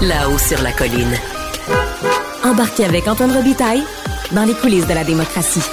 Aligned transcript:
Là-haut 0.00 0.38
sur 0.38 0.62
la 0.62 0.70
colline. 0.70 1.12
Embarquez 2.44 2.84
avec 2.84 3.08
Antoine 3.08 3.32
Robitaille 3.32 3.82
dans 4.30 4.44
les 4.44 4.54
coulisses 4.54 4.86
de 4.86 4.94
la 4.94 5.02
démocratie. 5.02 5.68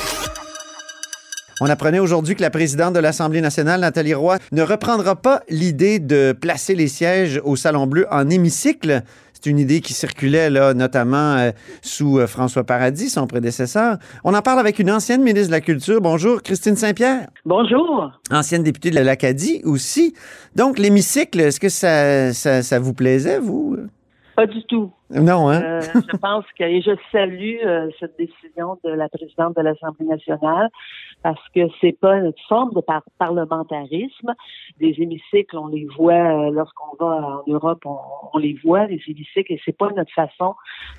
On 1.62 1.68
apprenait 1.68 2.00
aujourd'hui 2.00 2.36
que 2.36 2.42
la 2.42 2.50
présidente 2.50 2.96
de 2.96 3.00
l'Assemblée 3.00 3.40
nationale, 3.40 3.82
Nathalie 3.82 4.16
Roy, 4.16 4.40
ne 4.52 4.64
reprendra 4.64 5.16
pas 5.16 5.42
l'idée 5.48 6.00
de 6.00 6.32
placer 6.32 6.74
les 6.74 6.88
sièges 6.88 7.40
au 7.44 7.56
Salon 7.56 7.86
Bleu 7.86 8.08
en 8.10 8.28
hémicycle. 8.28 9.04
C'est 9.32 9.48
une 9.48 9.60
idée 9.60 9.80
qui 9.80 9.94
circulait 9.94 10.50
là, 10.50 10.74
notamment 10.74 11.36
euh, 11.36 11.52
sous 11.84 12.18
euh, 12.18 12.26
François 12.26 12.64
Paradis, 12.64 13.12
son 13.12 13.28
prédécesseur. 13.28 13.98
On 14.24 14.34
en 14.34 14.42
parle 14.42 14.60
avec 14.60 14.80
une 14.80 14.90
ancienne 14.90 15.22
ministre 15.22 15.50
de 15.50 15.52
la 15.52 15.62
Culture. 15.62 16.02
Bonjour, 16.02 16.42
Christine 16.42 16.76
Saint-Pierre. 16.76 17.28
Bonjour. 17.46 18.12
Ancienne 18.32 18.64
députée 18.64 18.90
de 18.90 19.00
l'Acadie 19.00 19.62
aussi. 19.66 20.16
Donc, 20.56 20.80
l'hémicycle, 20.80 21.40
est-ce 21.42 21.60
que 21.60 21.70
ça, 21.70 22.34
ça, 22.34 22.64
ça 22.64 22.80
vous 22.80 22.94
plaisait, 22.94 23.38
vous? 23.38 23.78
Pas 24.36 24.48
du 24.48 24.64
tout. 24.66 24.94
Non, 25.12 25.50
hein? 25.50 25.62
Euh, 25.62 25.82
je 25.82 26.18
pense 26.18 26.46
que 26.58 26.64
et 26.64 26.82
je 26.82 26.92
salue 27.12 27.58
euh, 27.64 27.90
cette 28.00 28.18
décision 28.18 28.80
de 28.84 28.90
la 28.90 29.08
présidente 29.08 29.56
de 29.56 29.62
l'Assemblée 29.62 30.06
nationale 30.08 30.70
parce 31.22 31.42
que 31.54 31.62
c'est 31.80 31.98
pas 32.00 32.16
une 32.18 32.34
forme 32.50 32.74
de 32.74 32.82
par- 32.82 33.04
parlementarisme. 33.20 34.34
Des 34.80 34.96
hémicycles, 34.98 35.58
on 35.58 35.68
les 35.68 35.86
voit 35.98 36.14
euh, 36.48 36.52
lorsqu'on 36.52 36.96
va 37.00 37.42
en 37.46 37.52
Europe, 37.52 37.84
on, 37.86 37.98
on 38.34 38.38
les 38.40 38.58
voit 38.64 38.88
les 38.88 39.00
hémicycles 39.08 39.54
et 39.54 39.62
c'est 39.64 39.78
pas 39.78 39.90
notre 39.96 40.12
façon 40.14 40.56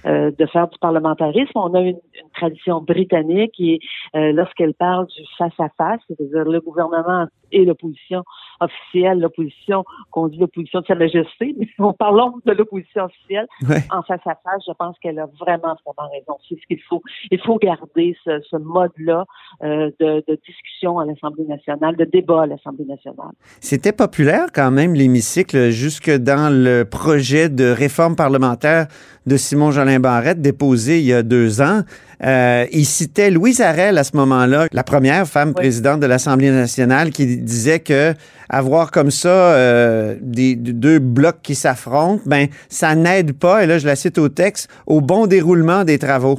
euh, 0.07 0.31
de 0.31 0.47
faire 0.47 0.69
du 0.69 0.79
parlementarisme. 0.79 1.51
On 1.57 1.75
a 1.75 1.81
une, 1.81 1.99
une 2.15 2.31
tradition 2.35 2.81
britannique 2.81 3.55
est 3.59 3.81
euh, 4.15 4.33
lorsqu'elle 4.33 4.75
parle 4.75 5.07
du 5.07 5.23
face 5.37 5.53
à 5.59 5.69
face, 5.77 6.01
c'est-à-dire 6.07 6.45
le 6.45 6.61
gouvernement 6.61 7.27
et 7.53 7.65
l'opposition 7.65 8.23
officielle, 8.61 9.21
l'opposition 9.21 9.85
qu'on 10.11 10.29
dit 10.29 10.39
l'opposition 10.39 10.81
de 10.81 10.87
Sa 10.87 10.95
Majesté, 10.95 11.55
mais 11.59 11.69
on 11.79 11.93
parlons 11.93 12.35
de 12.45 12.53
l'opposition 12.53 13.05
officielle 13.05 13.47
Ouais. 13.69 13.83
En 13.97 14.03
face 14.03 14.21
à 14.27 14.35
face, 14.45 14.63
je 14.67 14.73
pense 14.73 14.97
qu'elle 15.01 15.19
a 15.19 15.27
vraiment, 15.41 15.77
vraiment 15.85 16.11
raison. 16.13 16.39
C'est 16.49 16.57
ce 16.57 16.67
qu'il 16.67 16.81
faut. 16.89 17.03
Il 17.31 17.41
faut 17.41 17.59
garder 17.59 18.17
ce, 18.25 18.41
ce 18.51 18.57
mode-là 18.57 19.25
euh, 19.63 19.91
de, 20.01 20.25
de 20.29 20.39
discussion 20.47 20.99
à 20.99 21.05
l'Assemblée 21.05 21.45
nationale, 21.45 21.97
de 21.97 22.05
débat 22.05 22.43
à 22.43 22.47
l'Assemblée 22.47 22.85
nationale. 22.85 23.33
C'était 23.61 23.93
populaire 23.93 24.47
quand 24.55 24.71
même, 24.71 24.95
l'hémicycle, 24.95 25.71
jusque 25.71 26.11
dans 26.11 26.53
le 26.53 26.85
projet 26.85 27.49
de 27.49 27.71
réforme 27.71 28.17
parlementaire 28.17 28.87
de 29.27 29.37
Simon 29.37 29.71
Jolin 29.73 29.99
Barrette 29.99 30.41
déposé 30.41 31.01
il 31.01 31.07
y 31.07 31.13
a 31.13 31.23
deux 31.23 31.61
ans. 31.61 31.83
Euh, 32.25 32.65
il 32.73 32.87
citait 32.87 33.31
Louise 33.31 33.61
Arel 33.61 33.99
à 33.99 34.05
ce 34.05 34.17
moment-là, 34.17 34.69
la 34.73 34.85
première 34.85 35.27
femme 35.27 35.49
Oui. 35.49 35.55
présidente 35.55 36.01
de 36.01 36.07
l'Assemblée 36.07 36.51
nationale, 36.51 37.11
qui 37.11 37.37
disait 37.37 37.81
que 37.81 38.15
avoir 38.49 38.91
comme 38.91 39.11
ça 39.11 39.29
euh, 39.29 40.17
des, 40.21 40.55
deux 40.55 40.99
blocs 40.99 41.43
qui 41.43 41.55
s'affrontent, 41.55 42.23
ben 42.27 42.47
ça 42.69 42.95
n'aide 42.95 43.33
pas, 43.33 43.65
et 43.65 43.67
là 43.67 43.79
je 43.79 43.86
la 43.87 43.97
cite 43.97 44.19
au 44.19 44.29
texte, 44.29 44.69
au 44.87 45.01
bon 45.01 45.27
déroulement 45.27 45.85
des 45.85 45.99
travaux. 45.99 46.39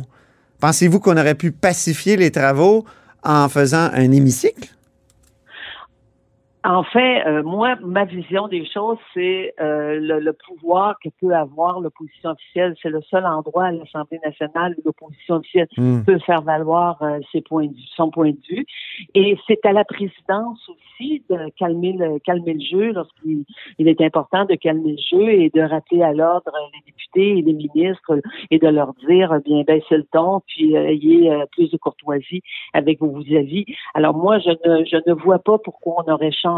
Pensez-vous 0.60 1.00
qu'on 1.00 1.18
aurait 1.18 1.36
pu 1.36 1.52
pacifier 1.52 2.18
les 2.18 2.32
travaux 2.32 2.86
en 3.24 3.50
faisant 3.50 3.90
un 3.94 4.12
hémicycle? 4.12 4.77
En 6.64 6.84
fait, 6.84 7.26
euh, 7.26 7.44
moi, 7.44 7.76
ma 7.82 8.06
vision 8.06 8.48
des 8.48 8.66
choses, 8.66 8.98
c'est 9.14 9.54
euh, 9.62 10.00
le, 10.00 10.20
le 10.20 10.34
pouvoir 10.34 10.98
que 11.02 11.10
peut 11.22 11.34
avoir 11.34 11.80
l'opposition 11.80 12.32
officielle. 12.32 12.76
C'est 12.82 12.90
le 12.90 13.02
seul 13.04 13.26
endroit 13.26 13.66
à 13.66 13.72
l'Assemblée 13.72 14.20
nationale 14.26 14.76
où 14.78 14.82
l'opposition 14.86 15.36
officielle 15.36 15.68
Hmm. 15.78 16.04
peut 16.04 16.18
faire 16.20 16.42
valoir 16.42 17.02
euh, 17.04 17.20
ses 17.32 17.42
points 17.42 17.68
de 17.68 17.74
vue, 17.74 17.88
son 17.96 18.10
point 18.10 18.32
de 18.32 18.40
vue. 18.50 18.66
Et 19.14 19.38
c'est 19.48 19.64
à 19.66 19.74
la 19.74 19.86
présidence 19.86 20.68
aussi 20.70 21.24
de 21.30 21.50
calmer 21.58 21.94
le, 21.94 22.20
calmer 22.20 22.56
le 22.56 22.60
jeu 22.60 22.92
lorsqu'il 22.94 23.46
il 23.78 23.88
est 23.88 24.02
important 24.02 24.46
de 24.46 24.56
calmer 24.56 24.94
le 24.94 25.18
jeu 25.18 25.30
et 25.30 25.52
de 25.54 25.62
rappeler 25.62 26.02
à 26.02 26.14
l'ordre 26.14 26.52
les 26.74 26.92
députés 26.92 27.38
et 27.38 27.42
les 27.44 27.54
ministres 27.54 28.20
et 28.50 28.58
de 28.58 28.68
leur 28.68 28.94
dire, 29.08 29.40
bien, 29.46 29.62
baissez 29.68 29.98
le 29.98 30.08
ton, 30.12 30.42
puis 30.48 30.76
ayez 30.76 31.32
plus 31.52 31.70
de 31.70 31.78
courtoisie 31.78 32.42
avec 32.74 33.00
vos 33.00 33.20
vis-à-vis. 33.20 33.66
Alors 33.94 34.16
moi, 34.16 34.40
je 34.40 34.50
ne, 34.50 34.86
je 34.86 34.98
ne 35.08 35.14
vois 35.14 35.40
pas 35.40 35.60
pourquoi 35.60 36.04
on 36.06 36.12
aurait 36.12 36.32
changé 36.32 36.57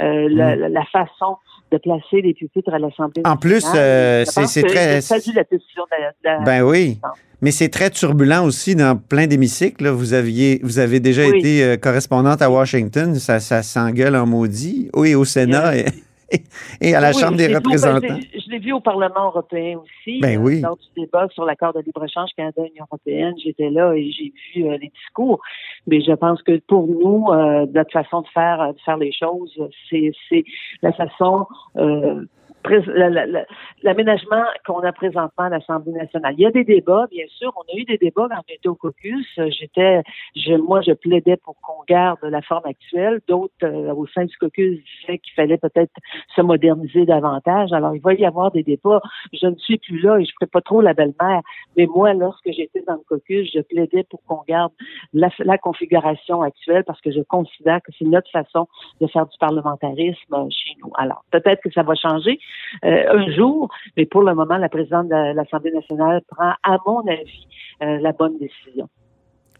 euh, 0.00 0.28
la, 0.30 0.56
la- 0.56 0.68
la 0.68 0.84
façon 0.86 1.36
de 1.70 1.76
placer 1.78 2.22
les 2.22 2.32
pupitres 2.34 2.72
à 2.72 2.78
l'Assemblée 2.78 3.22
En 3.26 3.36
plus, 3.36 3.64
euh, 3.74 4.24
c'est- 4.24 4.62
très- 4.62 5.00
salue 5.02 5.34
la 5.34 5.44
décision 5.44 5.82
de 5.84 6.02
la, 6.02 6.36
de 6.36 6.38
la- 6.38 6.44
Ben 6.44 6.62
oui. 6.62 6.98
Mais 7.42 7.50
c'est 7.52 7.68
très 7.68 7.90
turbulent 7.90 8.42
aussi 8.44 8.74
dans 8.74 8.96
plein 8.96 9.26
d'hémicycles. 9.26 9.86
Vous 9.88 10.12
aviez, 10.12 10.60
vous 10.64 10.78
avez 10.78 10.98
déjà 10.98 11.26
Oui. 11.26 11.38
été 11.38 11.62
euh, 11.62 11.76
correspondante 11.76 12.42
à 12.42 12.50
Washington. 12.50 13.14
Ça, 13.16 13.38
ça 13.38 13.62
s'engueule 13.62 14.16
en 14.16 14.26
maudit. 14.26 14.90
Oui, 14.96 15.14
au 15.14 15.24
Sénat 15.24 15.76
et, 15.76 15.84
et 16.80 16.94
à 16.94 17.00
la 17.00 17.10
Oui, 17.10 17.20
Chambre 17.20 17.36
des 17.36 17.48
vu 17.48 17.54
au- 17.54 17.58
représentants. 17.58 18.18
Je, 18.34 18.50
l'ai 18.50 18.58
vu 18.58 18.72
au 18.72 18.80
Parlement 18.80 19.26
européen 19.26 19.78
aussi. 19.78 20.20
Ben 20.20 20.38
euh, 20.38 20.42
oui. 20.42 20.60
Lors 20.60 20.76
du 20.76 21.00
débat 21.00 21.28
sur 21.32 21.44
l'accord 21.44 21.72
de 21.72 21.80
libre-échange 21.80 22.30
Canada-Union 22.36 22.84
européenne, 22.90 23.34
j'étais 23.42 23.70
là 23.70 23.92
et 23.94 24.10
j'ai 24.10 24.32
vu 24.54 24.66
euh, 24.68 24.76
les 24.78 24.88
discours. 24.88 25.40
Mais 25.86 26.00
je 26.00 26.12
pense 26.12 26.42
que 26.42 26.58
pour 26.66 26.86
nous, 26.86 27.26
euh, 27.30 27.66
notre 27.74 27.92
façon 27.92 28.22
de 28.22 28.28
faire, 28.28 28.72
de 28.74 28.80
faire 28.84 28.96
les 28.96 29.12
choses, 29.12 29.58
c'est, 29.88 30.12
c'est 30.28 30.44
la 30.82 30.92
façon 30.92 31.46
euh, 31.76 32.24
l'aménagement 33.82 34.44
qu'on 34.66 34.80
a 34.80 34.92
présentement 34.92 35.44
à 35.44 35.48
l'Assemblée 35.48 35.92
nationale. 35.92 36.34
Il 36.36 36.42
y 36.42 36.46
a 36.46 36.50
des 36.50 36.64
débats, 36.64 37.06
bien 37.10 37.26
sûr. 37.28 37.52
On 37.56 37.72
a 37.72 37.76
eu 37.76 37.84
des 37.84 37.98
débats 37.98 38.28
quand 38.28 38.36
on 38.36 38.54
était 38.54 38.68
au 38.68 38.74
caucus. 38.74 39.26
J'étais, 39.36 40.02
je, 40.36 40.54
moi, 40.54 40.80
je 40.82 40.92
plaidais 40.92 41.36
pour 41.36 41.56
qu'on 41.60 41.82
garde 41.88 42.18
la 42.22 42.42
forme 42.42 42.66
actuelle. 42.66 43.20
D'autres, 43.28 43.54
euh, 43.62 43.94
au 43.94 44.06
sein 44.06 44.24
du 44.24 44.36
caucus, 44.36 44.80
disaient 45.00 45.18
qu'il 45.18 45.32
fallait 45.34 45.58
peut-être 45.58 45.92
se 46.34 46.42
moderniser 46.42 47.06
davantage. 47.06 47.72
Alors, 47.72 47.94
il 47.94 48.02
va 48.02 48.14
y 48.14 48.26
avoir 48.26 48.50
des 48.50 48.62
débats. 48.62 49.00
Je 49.32 49.46
ne 49.46 49.56
suis 49.56 49.78
plus 49.78 50.00
là 50.00 50.18
et 50.18 50.24
je 50.24 50.30
ne 50.30 50.34
ferai 50.34 50.46
pas 50.46 50.60
trop 50.60 50.80
la 50.80 50.94
belle-mère. 50.94 51.40
Mais 51.76 51.86
moi, 51.86 52.12
lorsque 52.14 52.50
j'étais 52.50 52.82
dans 52.86 52.94
le 52.94 53.04
caucus, 53.08 53.50
je 53.54 53.60
plaidais 53.60 54.04
pour 54.04 54.22
qu'on 54.24 54.42
garde 54.46 54.72
la, 55.12 55.28
la 55.38 55.58
configuration 55.58 56.42
actuelle 56.42 56.84
parce 56.84 57.00
que 57.00 57.12
je 57.12 57.20
considère 57.20 57.80
que 57.82 57.92
c'est 57.98 58.04
notre 58.04 58.30
façon 58.30 58.68
de 59.00 59.06
faire 59.06 59.26
du 59.26 59.38
parlementarisme 59.38 60.34
euh, 60.34 60.48
chez 60.50 60.74
nous. 60.82 60.92
Alors, 60.96 61.24
peut-être 61.30 61.62
que 61.62 61.70
ça 61.72 61.82
va 61.82 61.94
changer 61.94 62.38
un 62.82 63.30
jour, 63.32 63.68
mais 63.96 64.06
pour 64.06 64.22
le 64.22 64.34
moment, 64.34 64.56
la 64.56 64.68
présidente 64.68 65.08
de 65.08 65.34
l'Assemblée 65.34 65.72
nationale 65.72 66.20
prend, 66.28 66.52
à 66.62 66.78
mon 66.86 67.00
avis, 67.06 67.46
euh, 67.82 67.98
la 68.00 68.12
bonne 68.12 68.38
décision. 68.38 68.88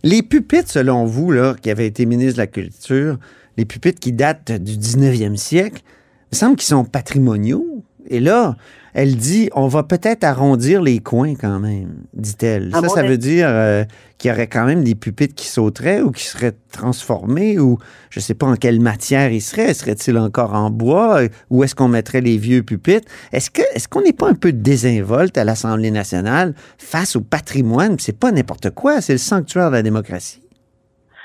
Les 0.03 0.23
pupitres, 0.23 0.69
selon 0.69 1.05
vous, 1.05 1.31
là, 1.31 1.55
qui 1.55 1.71
avaient 1.71 1.87
été 1.87 2.07
ministre 2.07 2.35
de 2.35 2.43
la 2.43 2.47
Culture, 2.47 3.17
les 3.57 3.65
pupitres 3.65 4.01
qui 4.01 4.13
datent 4.13 4.53
du 4.53 4.73
19e 4.73 5.37
siècle, 5.37 5.83
il 5.85 6.35
me 6.35 6.37
semble 6.37 6.57
qu'ils 6.57 6.67
sont 6.67 6.85
patrimoniaux. 6.85 7.65
Et 8.09 8.21
là, 8.21 8.57
elle 8.95 9.17
dit, 9.17 9.51
on 9.55 9.69
va 9.69 9.83
peut-être 9.83 10.25
arrondir 10.25 10.83
les 10.83 10.99
coins 10.99 11.35
quand 11.35 11.61
même, 11.61 12.05
dit-elle. 12.15 12.73
Ça, 12.73 12.89
ça 12.89 13.03
veut 13.03 13.19
dire 13.19 13.47
euh, 13.49 13.85
qu'il 14.17 14.31
y 14.31 14.35
aurait 14.35 14.47
quand 14.47 14.65
même 14.65 14.83
des 14.83 14.95
pupitres 14.95 15.35
qui 15.35 15.47
sauteraient 15.47 16.01
ou 16.01 16.11
qui 16.11 16.25
seraient 16.25 16.57
transformés 16.73 17.59
ou 17.59 17.79
je 18.11 18.19
ne 18.19 18.23
sais 18.23 18.35
pas 18.35 18.47
en 18.47 18.57
quelle 18.57 18.81
matière 18.81 19.31
ils 19.31 19.43
seraient. 19.43 19.75
Seraient-ils 19.75 20.17
encore 20.19 20.55
en 20.55 20.71
bois? 20.71 21.21
Où 21.51 21.63
est-ce 21.63 21.75
qu'on 21.75 21.89
mettrait 21.89 22.23
les 22.23 22.39
vieux 22.39 22.63
pupitres? 22.63 23.09
Est-ce 23.33 23.51
que 23.51 23.63
est-ce 23.75 23.89
qu'on 23.89 24.03
n'est 24.03 24.13
pas 24.13 24.29
un 24.29 24.35
peu 24.35 24.53
désinvolte 24.53 25.37
à 25.39 25.45
l'Assemblée 25.45 25.91
nationale 25.91 26.55
face 26.79 27.15
au 27.15 27.21
patrimoine? 27.21 27.97
C'est 27.99 28.19
pas 28.19 28.33
n'importe 28.33 28.71
quoi, 28.71 29.01
c'est 29.01 29.13
le 29.15 29.19
sanctuaire 29.19 29.71
de 29.71 29.77
la 29.77 29.83
démocratie. 29.83 30.41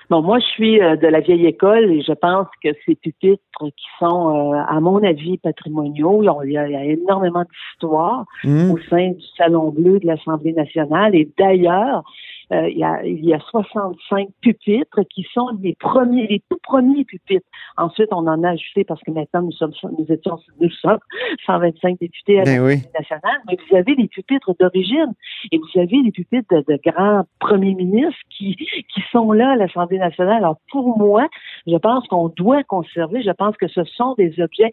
Bon, 0.09 0.21
moi, 0.21 0.39
je 0.39 0.45
suis 0.45 0.81
euh, 0.81 0.95
de 0.95 1.07
la 1.07 1.19
vieille 1.19 1.45
école 1.45 1.91
et 1.91 2.01
je 2.01 2.13
pense 2.13 2.47
que 2.63 2.69
ces 2.85 2.95
pupitres 2.95 3.41
qui 3.59 3.85
sont, 3.99 4.53
euh, 4.53 4.57
à 4.67 4.79
mon 4.79 5.03
avis, 5.03 5.37
patrimoniaux, 5.37 6.21
il 6.43 6.51
y 6.51 6.57
a, 6.57 6.67
il 6.67 6.73
y 6.73 6.75
a 6.75 6.85
énormément 6.85 7.43
d'histoire 7.43 8.25
Hmm. 8.43 8.71
au 8.71 8.77
sein 8.89 9.11
du 9.11 9.25
Salon 9.37 9.69
Bleu 9.69 9.99
de 9.99 10.07
l'Assemblée 10.07 10.53
nationale. 10.53 11.15
Et 11.15 11.29
d'ailleurs, 11.37 12.03
euh, 12.51 12.69
il, 12.69 12.77
y 12.77 12.83
a, 12.83 13.03
il 13.05 13.23
y 13.25 13.33
a 13.33 13.39
65 13.39 14.29
pupitres 14.41 15.01
qui 15.09 15.25
sont 15.33 15.49
les 15.61 15.75
premiers, 15.75 16.27
les 16.27 16.43
tout 16.49 16.59
premiers 16.63 17.05
pupitres. 17.05 17.45
Ensuite, 17.77 18.09
on 18.11 18.27
en 18.27 18.43
a 18.43 18.49
ajouté 18.49 18.83
parce 18.83 19.01
que 19.01 19.11
maintenant 19.11 19.43
nous 19.43 19.51
sommes, 19.51 19.73
nous 19.97 20.05
étions, 20.09 20.37
nous 20.59 20.69
sommes 20.69 20.99
125 21.45 21.99
députés 21.99 22.39
à 22.39 22.43
Ben 22.43 22.59
oui. 22.61 22.75
l'Assemblée 22.75 22.99
nationale. 22.99 23.41
Mais 23.47 23.57
vous 23.69 23.75
avez 23.75 23.95
les 23.95 24.07
pupitres 24.07 24.53
d'origine 24.59 25.13
et 25.51 25.57
vous 25.57 25.79
avez 25.79 25.97
les 26.03 26.11
pupitres 26.11 26.47
de, 26.51 26.63
de 26.67 26.79
grands 26.85 27.23
premiers 27.39 27.75
ministres 27.75 28.19
qui, 28.29 28.55
qui 28.55 29.01
sont 29.11 29.31
là 29.31 29.51
à 29.51 29.55
l'Assemblée 29.55 29.99
nationale. 29.99 30.37
Alors 30.37 30.57
pour 30.71 30.97
moi, 30.97 31.27
je 31.67 31.77
pense 31.77 32.07
qu'on 32.07 32.29
doit 32.29 32.63
conserver. 32.63 33.21
Je 33.21 33.31
pense 33.31 33.55
que 33.57 33.67
ce 33.67 33.83
sont 33.83 34.15
des 34.15 34.39
objets 34.39 34.71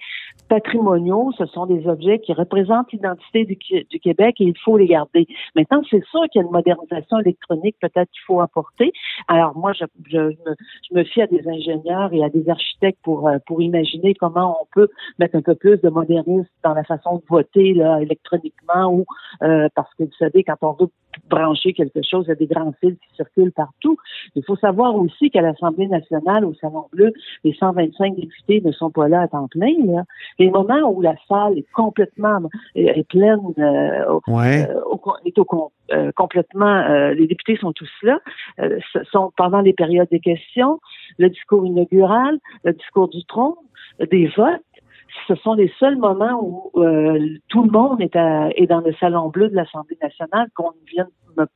patrimoniaux, 0.49 1.33
ce 1.39 1.47
sont 1.47 1.67
des 1.67 1.87
objets 1.87 2.19
qui 2.19 2.33
représentent 2.33 2.93
l'identité 2.93 3.45
du, 3.45 3.57
du 3.85 4.01
Québec 4.01 4.37
et 4.41 4.45
il 4.45 4.59
faut 4.59 4.77
les 4.77 4.87
garder. 4.87 5.27
Maintenant, 5.55 5.83
c'est 5.89 6.05
sûr 6.07 6.23
qu'il 6.31 6.41
y 6.41 6.45
a 6.45 6.47
une 6.47 6.53
modernisation 6.53 7.19
électronique 7.21 7.70
peut-être 7.81 8.11
qu'il 8.11 8.23
faut 8.27 8.41
apporter. 8.41 8.93
Alors 9.29 9.57
moi, 9.57 9.73
je, 9.73 9.85
je, 10.09 10.19
me, 10.19 10.57
je 10.91 10.95
me 10.95 11.05
fie 11.05 11.23
à 11.23 11.27
des 11.27 11.47
ingénieurs 11.49 12.13
et 12.13 12.25
à 12.25 12.29
des 12.29 12.49
architectes 12.49 12.99
pour, 13.03 13.29
euh, 13.29 13.39
pour 13.47 13.63
imaginer 13.63 14.15
comment 14.15 14.59
on 14.63 14.67
peut 14.75 14.89
mettre 15.19 15.37
un 15.37 15.43
peu 15.43 15.55
plus 15.55 15.79
de 15.79 15.89
modernisme 15.89 16.49
dans 16.65 16.75
la 16.75 16.85
façon 16.85 17.17
de 17.17 17.23
voter 17.29 17.75
là, 17.75 18.01
électroniquement 18.01 18.93
ou 18.93 19.05
euh, 19.43 19.69
parce 19.75 19.93
que 19.95 20.05
vous 20.05 20.17
savez, 20.19 20.45
quand 20.45 20.57
on 20.63 20.73
veut 20.73 20.91
brancher 21.29 21.73
quelque 21.73 22.01
chose, 22.03 22.25
il 22.27 22.29
y 22.31 22.33
a 22.33 22.35
des 22.37 22.47
grands 22.47 22.73
fils 22.81 22.95
qui 22.95 23.15
circulent 23.17 23.53
partout. 23.53 23.97
Il 24.35 24.45
faut 24.45 24.57
savoir 24.57 24.95
aussi 24.97 25.31
qu'à 25.31 25.43
l'Assemblée 25.43 25.87
nationale, 25.87 26.45
au 26.45 26.55
Salon 26.55 26.87
Bleu, 26.93 27.13
les 27.45 27.53
125 27.55 28.17
députés 28.17 28.61
ne 28.65 28.73
sont 28.73 28.91
pas 28.91 29.09
là 29.09 29.23
à 29.23 29.29
temps 29.29 29.49
plein. 29.49 29.73
Là. 29.87 30.05
Les 30.39 30.51
moments 30.51 30.91
où 30.91 31.01
la 31.01 31.15
salle 31.29 31.59
est 31.59 31.67
complètement 31.73 32.41
est, 32.75 32.85
est 32.99 33.09
pleine, 33.09 33.41
euh, 33.59 34.19
Ouais. 34.29 34.69
euh, 34.69 34.81
au- 34.91 35.01
est 35.25 35.39
au 35.39 35.47
euh, 35.93 36.13
complètement, 36.15 36.67
euh, 36.67 37.15
les 37.15 37.27
députés 37.27 37.57
sont 37.57 37.73
tous 37.73 37.91
là, 38.03 38.21
euh, 38.61 38.79
sont 39.11 39.33
pendant 39.37 39.61
les 39.61 39.73
périodes 39.73 40.09
des 40.11 40.21
questions, 40.21 40.79
le 41.19 41.29
discours 41.31 41.67
inaugural, 41.67 42.39
le 42.65 42.73
discours 42.73 43.09
du 43.09 43.25
trône, 43.25 43.55
euh, 44.01 44.07
des 44.07 44.29
votes. 44.37 44.61
Ce 45.29 45.35
sont 45.37 45.55
les 45.55 45.73
seuls 45.79 45.97
moments 45.97 46.41
où 46.43 46.71
euh, 46.83 47.19
tout 47.49 47.63
le 47.65 47.71
monde 47.71 48.01
est, 48.01 48.17
à- 48.17 48.51
est 48.57 48.67
dans 48.67 48.81
le 48.81 48.93
salon 48.95 49.29
bleu 49.29 49.49
de 49.49 49.55
l'Assemblée 49.55 49.99
nationale 50.03 50.49
qu'on 50.55 50.71
ne 50.71 50.87
vienne 50.91 51.09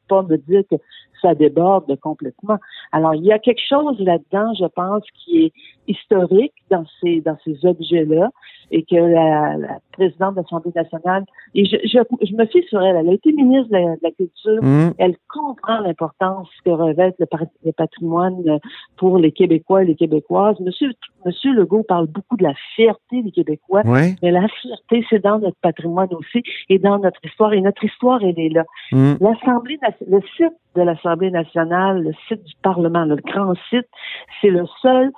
pas 0.09 0.23
me 0.23 0.37
dire 0.37 0.63
que 0.71 0.77
ça 1.23 1.35
déborde 1.35 1.99
complètement. 2.01 2.59
Alors, 2.93 3.15
il 3.15 3.25
y 3.25 3.33
a 3.33 3.39
quelque 3.39 3.63
chose 3.67 3.99
là-dedans, 3.99 4.53
je 4.59 4.67
pense, 4.67 5.03
qui 5.15 5.45
est 5.45 5.53
historique 5.89 6.53
dans 6.71 6.85
ces 7.01 7.21
dans 7.21 7.37
ces 7.45 7.65
objets-là 7.65 8.31
et 8.71 8.83
que 8.83 8.97
la, 8.97 9.57
la 9.57 9.79
présidente 9.93 10.35
de 10.35 10.41
l'Assemblée 10.41 10.73
nationale, 10.75 11.25
et 11.55 11.65
je, 11.67 11.77
je, 11.85 11.99
je 12.27 12.35
me 12.35 12.47
fie 12.47 12.63
sur 12.69 12.83
elle, 12.83 12.97
elle 12.97 13.09
a 13.09 13.13
été 13.13 13.33
ministre 13.33 13.69
de 13.69 13.75
la, 13.75 13.97
de 13.97 14.01
la 14.03 14.11
Culture, 14.11 14.35
Hmm. 14.63 14.93
elle 14.99 15.17
comprend 15.29 15.81
l'importance 15.81 16.49
que 16.65 16.71
revêt 16.71 17.15
le, 17.19 17.73
patrimoine 17.73 18.37
euh, 18.47 18.59
pour 18.97 19.19
les 19.19 19.33
Québécois 19.33 19.83
et 19.83 19.87
les 19.87 19.95
Québécoises. 19.95 20.59
Monsieur, 20.61 20.91
Monsieur 21.25 21.53
Legault 21.53 21.83
parle 21.83 22.07
beaucoup 22.07 22.37
de 22.37 22.43
la 22.43 22.55
fierté 22.75 23.23
des 23.23 23.31
Québécois, 23.31 23.83
mais 23.85 24.31
la 24.31 24.47
fierté, 24.49 25.05
c'est 25.09 25.23
dans 25.23 25.39
notre 25.39 25.57
patrimoine 25.61 26.09
aussi 26.13 26.43
et 26.69 26.79
dans 26.79 26.99
notre 26.99 27.21
histoire. 27.25 27.53
Et 27.53 27.61
notre 27.61 27.85
histoire, 27.85 28.23
elle 28.23 28.39
est 28.39 28.51
là. 28.51 28.65
Hmm. 28.93 29.15
L'Assemblée, 29.21 29.74
le 30.07 30.21
site 30.37 30.55
de 30.77 30.83
l'Assemblée 30.83 31.31
nationale, 31.31 32.03
le 32.03 32.13
site 32.29 32.43
du 32.45 32.53
Parlement, 32.63 33.05
le 33.05 33.17
grand 33.17 33.55
site, 33.71 33.87
c'est 34.41 34.51
le 34.51 34.65
seul 34.83 35.11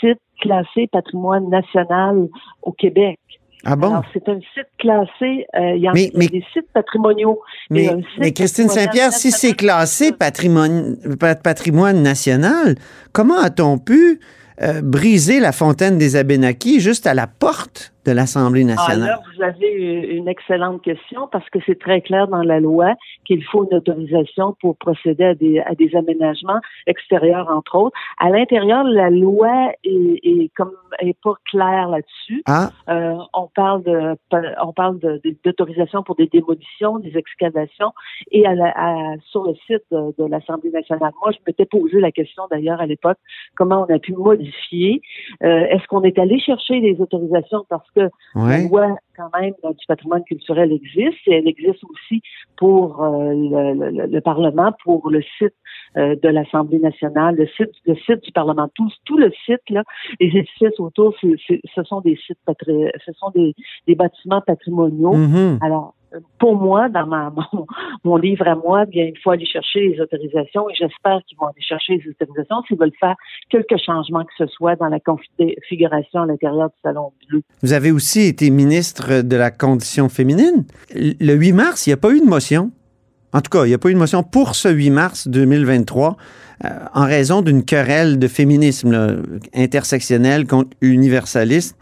site 0.00 0.20
classé 0.40 0.88
patrimoine 0.92 1.48
national 1.48 2.28
au 2.62 2.72
Québec. 2.72 3.18
Ah 3.64 3.74
bon? 3.74 3.88
Alors, 3.90 4.04
c'est 4.12 4.28
un 4.28 4.38
site 4.54 4.68
classé, 4.78 5.46
euh, 5.56 5.74
il 5.74 5.82
y 5.82 5.88
Mais- 5.92 6.08
a 6.08 6.18
mais- 6.18 6.26
des 6.28 6.44
sites 6.52 6.70
patrimoniaux. 6.72 7.40
Mais, 7.70 7.88
site 8.22 8.36
Christine 8.36 8.68
Saint-Pierre, 8.68 9.12
si 9.12 9.30
c'est 9.32 9.54
classé 9.54 10.12
patrimoine, 10.12 10.96
pat- 11.18 11.42
patrimoine 11.42 12.02
national, 12.02 12.76
comment 13.12 13.38
a-t-on 13.38 13.78
pu 13.78 14.20
euh, 14.62 14.80
briser 14.82 15.38
la 15.40 15.52
fontaine 15.52 15.98
des 15.98 16.16
Abénakis 16.16 16.80
juste 16.80 17.06
à 17.06 17.12
la 17.14 17.26
porte 17.26 17.92
de 18.06 18.12
l'Assemblée 18.12 18.62
Ah, 18.62 18.74
nationale? 18.74 19.08
là, 19.08 19.20
vous 19.34 19.42
avez 19.42 19.72
une 20.16 20.28
excellente 20.28 20.82
question 20.82 21.28
parce 21.30 21.48
que 21.50 21.58
c'est 21.66 21.78
très 21.78 22.00
clair 22.00 22.28
dans 22.28 22.42
la 22.42 22.60
loi 22.60 22.94
qu'il 23.24 23.42
faut 23.44 23.66
une 23.70 23.76
autorisation 23.76 24.56
pour 24.60 24.76
procéder 24.76 25.24
à 25.24 25.34
des, 25.34 25.58
à 25.60 25.74
des 25.74 25.94
aménagements 25.96 26.60
extérieurs, 26.86 27.48
entre 27.50 27.74
autres. 27.76 27.96
À 28.18 28.30
l'intérieur, 28.30 28.84
la 28.84 29.10
loi 29.10 29.72
est, 29.84 30.20
est 30.22 30.50
comme 30.56 30.72
est 31.00 31.18
pas 31.22 31.34
claire 31.50 31.88
là-dessus. 31.88 32.42
Ah, 32.46 32.70
Euh, 32.88 33.14
on 33.34 33.48
parle 33.54 33.82
de 33.82 34.16
on 34.62 34.72
parle 34.72 34.98
de- 35.00 35.20
de- 35.24 35.36
d'autorisation 35.44 36.02
pour 36.02 36.14
des 36.14 36.26
démolitions, 36.26 36.98
des 36.98 37.16
excavations 37.18 37.92
et 38.30 38.46
à 38.46 38.54
la- 38.54 38.72
à- 38.76 39.14
sur 39.30 39.44
le 39.44 39.54
site 39.66 39.82
de, 39.90 40.14
de 40.18 40.24
l'Assemblée 40.28 40.70
nationale. 40.70 41.12
Moi, 41.22 41.32
je 41.32 41.38
m'étais 41.46 41.66
posé 41.66 42.00
la 42.00 42.12
question 42.12 42.44
d'ailleurs 42.50 42.80
à 42.80 42.86
l'époque 42.86 43.18
comment 43.56 43.84
on 43.88 43.94
a 43.94 43.98
pu 43.98 44.12
modifier. 44.14 45.02
Euh, 45.42 45.66
Est-ce 45.72 45.86
qu'on 45.88 46.02
est 46.02 46.18
allé 46.18 46.38
chercher 46.40 46.80
les 46.80 47.00
autorisations 47.00 47.64
parce 47.68 47.90
que 47.96 48.04
la 48.34 48.42
ouais. 48.42 48.68
loi 48.68 48.96
quand 49.16 49.30
même 49.40 49.54
euh, 49.64 49.72
du 49.80 49.84
patrimoine 49.88 50.22
culturel 50.24 50.70
existe 50.80 51.22
et 51.26 51.34
elle 51.38 51.48
existe 51.48 51.82
aussi 51.92 52.20
pour 52.56 53.02
euh, 53.02 53.32
le, 53.32 53.90
le- 53.90 54.06
le 54.16 54.20
Parlement, 54.20 54.70
pour 54.84 55.10
le 55.10 55.22
site 55.38 55.54
euh, 55.96 56.14
de 56.24 56.28
l'Assemblée 56.28 56.78
nationale, 56.78 57.34
le 57.36 57.46
site, 57.56 57.72
le 57.86 57.94
site 57.96 58.22
du 58.22 58.32
Parlement, 58.32 58.68
tout, 58.74 58.90
tout 59.06 59.16
le 59.16 59.30
site 59.46 59.64
là, 59.70 59.82
les 60.20 60.28
édifices 60.28 60.78
autour, 60.78 61.14
ce 61.20 61.82
sont 61.90 62.00
des 62.02 62.16
sites 62.24 62.38
patri- 62.46 62.90
ce 63.04 63.12
sont 63.14 63.30
des, 63.34 63.54
des 63.88 63.94
bâtiments 63.94 64.42
patrimoniaux. 64.42 65.14
Mhm. 65.14 65.58
Alors, 65.62 65.94
pour 66.38 66.56
moi, 66.56 66.88
dans 66.88 67.06
ma, 67.06 67.32
mon, 68.04 68.16
livre 68.16 68.46
à 68.46 68.54
moi, 68.54 68.84
bien, 68.86 69.04
il 69.04 69.18
faut 69.22 69.30
aller 69.30 69.46
chercher 69.46 69.88
les 69.88 70.00
autorisations 70.00 70.68
et 70.70 70.74
j'espère 70.74 71.20
qu'ils 71.26 71.38
vont 71.38 71.46
aller 71.46 71.60
chercher 71.60 71.96
les 71.96 72.10
autorisations 72.10 72.62
s'ils 72.66 72.78
veulent 72.78 72.92
faire 72.98 73.16
quelques 73.50 73.78
changements 73.84 74.24
que 74.24 74.32
ce 74.38 74.46
soit 74.46 74.76
dans 74.76 74.88
la 74.88 75.00
configuration 75.00 76.22
à 76.22 76.26
l'intérieur 76.26 76.68
du 76.68 76.74
Salon 76.82 77.12
Bleu. 77.28 77.42
Vous 77.62 77.72
avez 77.72 77.90
aussi 77.90 78.22
été 78.22 78.50
ministre 78.50 79.22
de 79.22 79.36
la 79.36 79.50
condition 79.50 80.08
féminine. 80.08 80.64
Le 80.94 81.34
8 81.34 81.52
mars, 81.52 81.86
il 81.86 81.90
n'y 81.90 81.94
a 81.94 81.98
pas 81.98 82.10
eu 82.10 82.20
de 82.20 82.26
motion. 82.26 82.70
En 83.32 83.40
tout 83.40 83.50
cas, 83.50 83.64
il 83.64 83.68
n'y 83.68 83.74
a 83.74 83.78
pas 83.78 83.90
eu 83.90 83.94
de 83.94 83.98
motion 83.98 84.22
pour 84.22 84.54
ce 84.54 84.68
8 84.68 84.90
mars 84.90 85.28
2023 85.28 86.16
euh, 86.64 86.68
en 86.94 87.04
raison 87.04 87.42
d'une 87.42 87.64
querelle 87.64 88.18
de 88.18 88.28
féminisme 88.28 89.22
intersectionnel 89.54 90.46
contre 90.46 90.70
universaliste. 90.80 91.76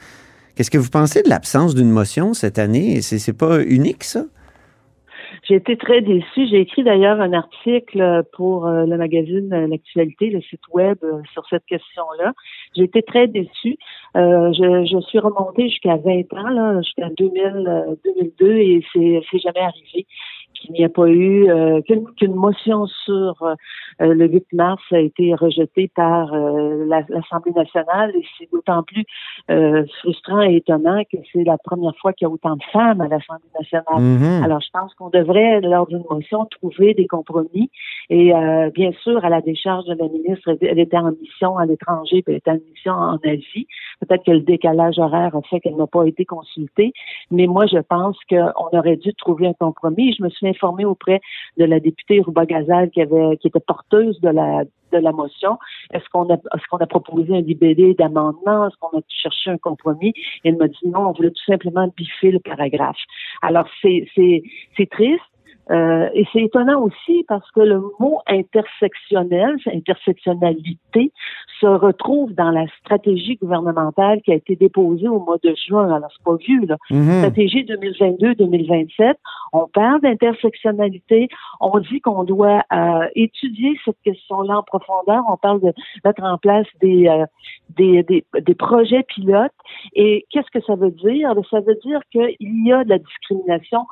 Qu'est-ce 0.56 0.70
que 0.70 0.78
vous 0.78 0.90
pensez 0.90 1.22
de 1.22 1.28
l'absence 1.28 1.74
d'une 1.74 1.90
motion 1.90 2.32
cette 2.32 2.58
année? 2.58 3.02
C'est 3.02 3.36
pas 3.36 3.62
unique, 3.62 4.04
ça? 4.04 4.24
J'ai 5.48 5.56
été 5.56 5.76
très 5.76 6.00
déçue. 6.00 6.46
J'ai 6.48 6.60
écrit 6.60 6.84
d'ailleurs 6.84 7.20
un 7.20 7.32
article 7.32 8.22
pour 8.32 8.66
euh, 8.66 8.86
le 8.86 8.96
magazine 8.96 9.52
euh, 9.52 9.66
L'actualité, 9.66 10.30
le 10.30 10.40
site 10.40 10.62
web, 10.72 10.96
euh, 11.02 11.20
sur 11.32 11.44
cette 11.50 11.66
question-là. 11.66 12.32
J'ai 12.76 12.84
été 12.84 13.02
très 13.02 13.26
déçue. 13.26 13.76
Euh, 14.16 14.52
je, 14.52 15.00
suis 15.08 15.18
remontée 15.18 15.68
jusqu'à 15.68 15.96
20 15.96 16.32
ans, 16.34 16.82
jusqu'à 16.82 17.08
2000, 17.10 17.42
euh, 17.66 17.94
2002, 18.04 18.56
et 18.56 18.84
c'est 18.92 19.38
jamais 19.38 19.60
arrivé 19.60 20.06
qu'il 20.54 20.72
n'y 20.72 20.84
a 20.84 20.88
pas 20.88 21.08
eu 21.08 21.50
euh, 21.50 21.80
qu'une 21.82 22.04
qu'une 22.14 22.34
motion 22.34 22.86
sur 22.86 23.42
euh, 23.42 23.54
le 24.00 24.26
8 24.26 24.46
mars 24.52 24.82
a 24.92 24.98
été 25.00 25.34
rejetée 25.34 25.90
par 25.94 26.32
euh, 26.32 26.84
la- 26.86 27.04
l'Assemblée 27.08 27.52
nationale 27.52 28.12
et 28.16 28.24
c'est 28.38 28.50
d'autant 28.52 28.82
plus 28.82 29.04
euh, 29.50 29.84
frustrant 30.00 30.42
et 30.42 30.56
étonnant 30.56 31.02
que 31.10 31.18
c'est 31.32 31.44
la 31.44 31.58
première 31.58 31.94
fois 31.96 32.12
qu'il 32.12 32.26
y 32.26 32.30
a 32.30 32.32
autant 32.32 32.56
de 32.56 32.62
femmes 32.72 33.00
à 33.00 33.08
l'Assemblée 33.08 33.48
nationale. 33.58 34.00
Mhm. 34.00 34.42
Alors, 34.44 34.60
je 34.60 34.68
pense 34.72 34.94
qu'on 34.94 35.10
devrait, 35.10 35.60
lors 35.60 35.86
d'une 35.86 36.04
motion, 36.10 36.44
trouver 36.46 36.94
des 36.94 37.06
compromis. 37.06 37.70
Et 38.10 38.34
euh, 38.34 38.70
bien 38.70 38.92
sûr, 39.02 39.24
à 39.24 39.28
la 39.28 39.40
décharge 39.40 39.84
de 39.86 39.94
la 39.94 40.08
ministre, 40.08 40.48
elle- 40.48 40.58
elle 40.68 40.78
était 40.78 40.96
en 40.96 41.12
mission 41.12 41.56
à 41.58 41.66
l'étranger, 41.66 42.22
puis 42.22 42.34
elle 42.34 42.38
était 42.38 42.50
en 42.50 42.58
mission 42.72 42.92
en 42.92 43.16
Asie. 43.24 43.66
Peut-être 44.00 44.24
que 44.24 44.30
le 44.32 44.40
décalage 44.40 44.98
horaire 44.98 45.34
a 45.36 45.42
fait 45.42 45.60
qu'elle 45.60 45.76
n'a 45.76 45.86
pas 45.86 46.04
été 46.04 46.24
consultée. 46.24 46.92
Mais 47.30 47.46
moi, 47.46 47.66
je 47.66 47.78
pense 47.78 48.16
qu'on 48.28 48.78
aurait 48.78 48.96
dû 48.96 49.14
trouver 49.14 49.46
un 49.48 49.52
compromis. 49.54 50.14
Je 50.14 50.22
me 50.22 50.28
suis 50.30 50.43
informée 50.48 50.84
auprès 50.84 51.20
de 51.56 51.64
la 51.64 51.80
députée 51.80 52.20
Rouba 52.20 52.46
Gazal 52.46 52.90
qui 52.90 53.00
avait, 53.00 53.36
qui 53.38 53.48
était 53.48 53.60
porteuse 53.60 54.20
de 54.20 54.30
la 54.30 54.64
de 54.92 54.98
la 54.98 55.12
motion. 55.12 55.58
Est-ce 55.92 56.08
qu'on 56.10 56.28
a, 56.30 56.34
est-ce 56.34 56.66
qu'on 56.70 56.78
a 56.78 56.86
proposé 56.86 57.36
un 57.36 57.40
libellé 57.40 57.94
d'amendement? 57.94 58.66
Est-ce 58.66 58.76
qu'on 58.78 58.96
a 58.98 59.02
cherché 59.08 59.50
un 59.50 59.58
compromis? 59.58 60.14
Elle 60.44 60.56
m'a 60.56 60.68
dit 60.68 60.86
non, 60.86 61.08
on 61.08 61.12
voulait 61.12 61.30
tout 61.30 61.44
simplement 61.46 61.88
biffer 61.96 62.30
le 62.30 62.38
paragraphe. 62.38 63.02
Alors, 63.42 63.66
c'est, 63.82 64.06
c'est, 64.14 64.42
c'est 64.76 64.88
triste. 64.88 65.20
Euh, 65.70 66.10
et 66.12 66.26
c'est 66.30 66.42
étonnant 66.42 66.82
aussi 66.82 67.24
parce 67.26 67.50
que 67.52 67.60
le 67.60 67.80
mot 67.98 68.20
intersectionnel, 68.26 69.56
intersectionnalité, 69.66 71.10
se 71.60 71.66
retrouve 71.66 72.32
dans 72.34 72.50
la 72.50 72.66
stratégie 72.80 73.36
gouvernementale 73.36 74.20
qui 74.22 74.32
a 74.32 74.34
été 74.34 74.56
déposée 74.56 75.08
au 75.08 75.20
mois 75.20 75.38
de 75.42 75.54
juin. 75.66 75.92
Alors, 75.92 76.10
c'est 76.16 76.24
pas 76.24 76.36
vu, 76.36 76.66
là. 76.66 76.76
Mhm. 76.90 77.18
Stratégie 77.18 77.64
2022-2027. 77.64 79.14
On 79.52 79.68
parle 79.68 80.00
d'intersectionnalité. 80.00 81.28
On 81.60 81.78
dit 81.78 82.00
qu'on 82.00 82.24
doit 82.24 82.62
euh, 82.72 83.06
étudier 83.14 83.78
cette 83.84 84.00
question-là 84.04 84.58
en 84.58 84.62
profondeur. 84.62 85.22
On 85.28 85.36
parle 85.36 85.60
de 85.60 85.72
mettre 86.04 86.22
en 86.22 86.38
place 86.38 86.66
des, 86.80 87.08
euh, 87.08 87.24
des, 87.76 88.02
des, 88.02 88.24
des 88.40 88.54
projets 88.54 89.02
pilotes. 89.04 89.52
Et 89.94 90.26
qu'est-ce 90.30 90.50
que 90.50 90.64
ça 90.64 90.74
veut 90.74 90.90
dire? 90.90 91.32
Ça 91.50 91.60
veut 91.60 91.78
dire 91.84 92.00
qu'il 92.10 92.66
y 92.66 92.72
a 92.72 92.84
de 92.84 92.88
la 92.88 92.98
discrimination 92.98 93.86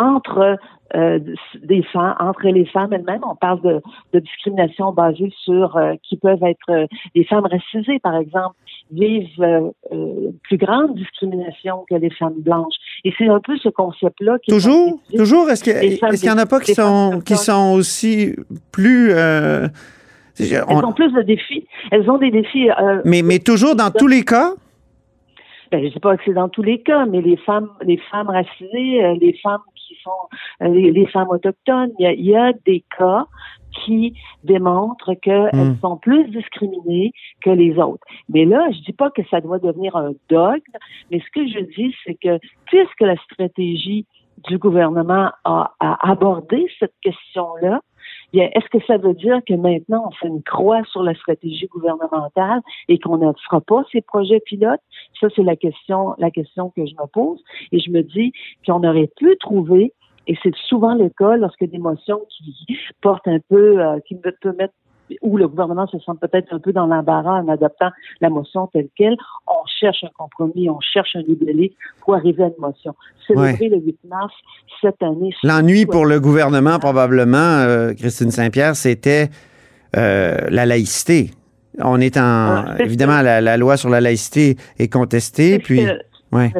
entre 0.00 0.56
euh, 0.96 1.20
des 1.62 1.82
femmes, 1.92 2.16
entre 2.18 2.48
les 2.48 2.64
femmes 2.64 2.92
elles-mêmes. 2.92 3.20
On 3.24 3.36
parle 3.36 3.60
de, 3.62 3.80
de 4.12 4.18
discrimination 4.18 4.92
basée 4.92 5.32
sur 5.44 5.76
euh, 5.76 5.94
qui 6.02 6.16
peuvent 6.16 6.42
être 6.42 6.68
euh, 6.70 6.86
des 7.14 7.24
femmes 7.24 7.46
racisées, 7.46 8.00
par 8.00 8.16
exemple, 8.16 8.56
vivent 8.90 9.28
euh, 9.40 9.70
euh, 9.92 10.30
plus 10.42 10.56
grande 10.56 10.96
discrimination 10.96 11.84
que 11.88 11.94
les 11.94 12.10
femmes 12.10 12.40
blanches. 12.40 12.74
Et 13.04 13.12
c'est 13.16 13.28
un 13.28 13.38
peu 13.40 13.56
ce 13.58 13.68
concept-là 13.68 14.38
qui 14.42 14.50
Toujours, 14.50 14.98
est 15.12 15.16
toujours? 15.16 15.48
Est-ce 15.50 15.62
que- 15.62 15.70
Les 15.80 15.96
femmes 15.96 16.10
est-ce 16.12 16.22
qu'il 16.22 16.30
y 16.30 16.32
en 16.34 16.38
a 16.38 16.46
pas 16.46 16.58
qui 16.60 16.74
sont 16.74 17.20
qui 17.24 17.36
sont 17.36 17.74
aussi 17.74 18.34
plus 18.72 19.12
Elles 19.12 19.70
on- 20.68 20.84
ont 20.84 20.92
plus 20.92 21.12
de 21.12 21.22
défis. 21.22 21.66
Elles 21.92 22.10
ont 22.10 22.18
des 22.18 22.30
défis. 22.30 22.68
mais 23.04 23.22
mais 23.22 23.38
toujours 23.38 23.76
dans 23.76 23.90
tous 23.90 24.08
les 24.08 24.24
cas? 24.24 24.52
ben, 25.70 25.84
je 25.86 25.92
sais 25.92 26.00
pas 26.00 26.16
que 26.16 26.22
c'est 26.24 26.32
dans 26.32 26.48
tous 26.48 26.62
les 26.64 26.80
cas, 26.82 27.06
mais 27.06 27.20
les 27.20 27.36
femmes, 27.36 27.68
les 27.82 27.98
femmes 28.10 28.28
racisées, 28.28 29.04
euh, 29.04 29.14
les 29.20 29.34
femmes 29.40 29.60
sont, 30.02 30.10
euh, 30.62 30.68
les, 30.68 30.90
les 30.90 31.06
femmes 31.06 31.28
autochtones, 31.30 31.90
il 31.98 32.02
y 32.02 32.06
a, 32.06 32.12
il 32.12 32.26
y 32.26 32.36
a 32.36 32.52
des 32.66 32.84
cas 32.98 33.26
qui 33.84 34.14
démontrent 34.44 35.14
qu'elles 35.14 35.50
Hmm. 35.52 35.76
sont 35.80 35.96
plus 35.96 36.28
discriminées 36.30 37.12
que 37.42 37.50
les 37.50 37.78
autres. 37.78 38.04
Mais 38.28 38.44
là, 38.44 38.68
je 38.72 38.80
dis 38.80 38.92
pas 38.92 39.10
que 39.10 39.22
ça 39.30 39.40
doit 39.40 39.58
devenir 39.58 39.94
un 39.96 40.12
dogme, 40.28 40.60
mais 41.10 41.20
ce 41.20 41.30
que 41.32 41.46
je 41.46 41.60
dis, 41.76 41.94
c'est 42.04 42.14
que 42.14 42.38
puisque 42.66 43.00
la 43.00 43.16
stratégie 43.16 44.06
du 44.48 44.58
gouvernement 44.58 45.30
a, 45.44 45.72
a 45.80 46.10
abordé 46.10 46.66
cette 46.78 46.94
question-là, 47.02 47.80
bien, 48.32 48.48
est-ce 48.54 48.68
que 48.68 48.84
ça 48.86 48.96
veut 48.96 49.14
dire 49.14 49.40
que 49.46 49.54
maintenant 49.54 50.04
on 50.08 50.10
fait 50.12 50.28
une 50.28 50.42
croix 50.42 50.82
sur 50.84 51.02
la 51.02 51.14
stratégie 51.14 51.66
gouvernementale 51.66 52.60
et 52.88 52.98
qu'on 52.98 53.18
ne 53.18 53.32
fera 53.44 53.60
pas 53.60 53.84
ces 53.92 54.00
projets 54.00 54.40
pilotes? 54.40 54.80
Ça, 55.20 55.28
c'est 55.34 55.42
la 55.42 55.56
question, 55.56 56.14
la 56.18 56.30
question 56.30 56.70
que 56.70 56.86
je 56.86 56.94
me 56.94 57.06
pose. 57.06 57.42
Et 57.72 57.80
je 57.80 57.90
me 57.90 58.02
dis 58.02 58.32
qu'on 58.66 58.82
aurait 58.84 59.10
pu 59.16 59.36
trouver, 59.38 59.92
et 60.26 60.36
c'est 60.42 60.54
souvent 60.68 60.94
le 60.94 61.08
cas 61.08 61.36
lorsque 61.36 61.64
des 61.64 61.78
motions 61.78 62.20
qui 62.28 62.54
portent 63.00 63.26
un 63.26 63.40
peu, 63.48 63.80
euh, 63.80 63.98
qui 64.06 64.14
peut 64.14 64.52
mettre 64.56 64.74
où 65.22 65.36
le 65.36 65.48
gouvernement 65.48 65.86
se 65.86 65.98
sent 65.98 66.12
peut-être 66.20 66.52
un 66.52 66.58
peu 66.58 66.72
dans 66.72 66.86
l'embarras 66.86 67.40
en 67.42 67.48
adoptant 67.48 67.90
la 68.20 68.30
motion 68.30 68.66
telle 68.68 68.88
qu'elle, 68.96 69.16
on 69.46 69.64
cherche 69.80 70.04
un 70.04 70.10
compromis, 70.16 70.68
on 70.70 70.80
cherche 70.80 71.16
un 71.16 71.22
libellé 71.22 71.72
pour 72.00 72.14
arriver 72.14 72.44
à 72.44 72.46
une 72.46 72.54
motion. 72.58 72.94
Célébrer 73.26 73.68
le 73.68 73.78
8 73.78 73.98
mars 74.08 74.32
cette 74.80 75.02
année. 75.02 75.32
L'ennui 75.42 75.86
pour 75.86 76.04
le 76.06 76.20
gouvernement, 76.20 76.78
probablement, 76.78 77.36
euh, 77.38 77.92
Christine 77.94 78.30
Saint-Pierre, 78.30 78.76
c'était 78.76 79.28
euh, 79.96 80.36
la 80.50 80.66
laïcité. 80.66 81.30
On 81.78 82.00
est 82.00 82.16
en. 82.16 82.64
Ouais, 82.64 82.70
c'est 82.78 82.84
évidemment, 82.84 83.22
la, 83.22 83.40
la 83.40 83.56
loi 83.56 83.76
sur 83.76 83.88
la 83.90 84.00
laïcité 84.00 84.56
est 84.78 84.88
contestée, 84.92 85.58
puis. 85.58 85.84
que- 85.84 85.98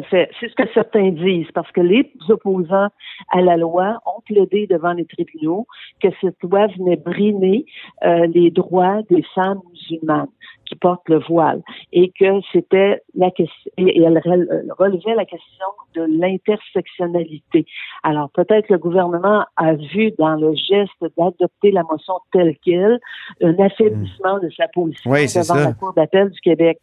C'est 0.09 0.29
ce 0.41 0.55
que 0.55 0.67
certains 0.73 1.09
disent, 1.11 1.51
parce 1.53 1.71
que 1.71 1.81
les 1.81 2.11
opposants 2.29 2.89
à 3.31 3.41
la 3.41 3.57
loi 3.57 4.01
ont 4.05 4.21
plaidé 4.25 4.67
devant 4.67 4.93
les 4.93 5.05
tribunaux 5.05 5.65
que 6.01 6.09
cette 6.19 6.41
loi 6.43 6.67
venait 6.77 6.97
brimer 6.97 7.65
euh, 8.03 8.27
les 8.27 8.51
droits 8.51 9.01
des 9.09 9.23
femmes 9.33 9.61
musulmanes 9.71 10.27
qui 10.71 10.75
portent 10.77 11.07
le 11.09 11.19
voile 11.19 11.61
et 11.91 12.11
que 12.17 12.39
c'était 12.53 13.01
la 13.15 13.29
question 13.29 13.71
et 13.77 14.01
elle 14.01 14.17
rel- 14.19 14.65
relevait 14.79 15.15
la 15.15 15.25
question 15.25 15.65
de 15.95 16.03
l'intersectionnalité. 16.03 17.65
Alors 18.03 18.29
peut-être 18.29 18.69
le 18.69 18.77
gouvernement 18.77 19.43
a 19.57 19.73
vu 19.73 20.11
dans 20.17 20.35
le 20.35 20.53
geste 20.55 20.91
d'adopter 21.17 21.71
la 21.71 21.83
motion 21.83 22.13
telle 22.31 22.55
qu'elle 22.63 22.99
un 23.41 23.59
affaiblissement 23.59 24.39
de 24.39 24.49
sa 24.55 24.67
position 24.69 25.11
Oui, 25.11 25.25
devant 25.25 25.43
ça. 25.43 25.59
la 25.67 25.73
Cour 25.73 25.93
d'appel 25.93 26.29
du 26.29 26.39
Québec. 26.39 26.79